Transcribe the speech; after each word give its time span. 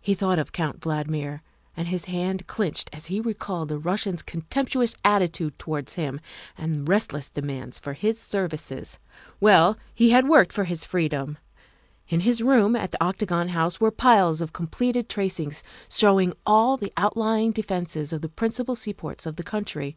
He 0.00 0.16
thought 0.16 0.40
of 0.40 0.50
Count 0.50 0.80
Valdmir, 0.80 1.40
and 1.76 1.86
his 1.86 2.06
hand 2.06 2.48
clinched 2.48 2.90
as 2.92 3.06
he 3.06 3.20
recalled 3.20 3.68
the 3.68 3.78
Rus 3.78 4.02
sian's 4.02 4.20
contemptuous 4.24 4.96
attitude 5.04 5.56
towards 5.56 5.94
him 5.94 6.18
and 6.58 6.78
relentless 6.78 7.28
demand 7.30 7.76
for 7.76 7.92
his 7.92 8.18
services. 8.18 8.98
Well, 9.38 9.78
he 9.94 10.10
had 10.10 10.28
worked 10.28 10.52
for 10.52 10.64
his 10.64 10.84
freedom. 10.84 11.38
In 12.08 12.18
his 12.26 12.42
room 12.42 12.74
at 12.74 12.90
the 12.90 13.00
Octagon 13.04 13.50
House 13.50 13.80
were 13.80 13.92
piles 13.92 14.40
of 14.40 14.52
completed 14.52 15.08
tracings 15.08 15.62
showing 15.88 16.32
all 16.44 16.76
the 16.76 16.92
outlying 16.96 17.52
defences 17.52 18.12
of 18.12 18.22
the 18.22 18.28
principal 18.28 18.74
seaports 18.74 19.26
of 19.26 19.36
the 19.36 19.44
country. 19.44 19.96